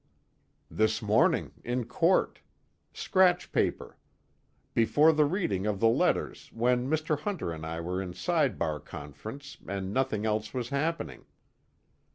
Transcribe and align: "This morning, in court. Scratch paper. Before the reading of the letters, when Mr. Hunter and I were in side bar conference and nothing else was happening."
"This 0.71 0.99
morning, 1.03 1.51
in 1.63 1.85
court. 1.85 2.39
Scratch 2.91 3.51
paper. 3.51 3.97
Before 4.73 5.13
the 5.13 5.25
reading 5.25 5.67
of 5.67 5.79
the 5.79 5.89
letters, 5.89 6.49
when 6.51 6.89
Mr. 6.89 7.19
Hunter 7.19 7.51
and 7.51 7.63
I 7.67 7.81
were 7.81 8.01
in 8.01 8.15
side 8.15 8.57
bar 8.57 8.79
conference 8.79 9.59
and 9.67 9.93
nothing 9.93 10.25
else 10.25 10.55
was 10.55 10.69
happening." 10.69 11.27